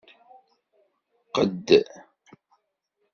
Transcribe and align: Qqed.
Qqed. 1.33 1.67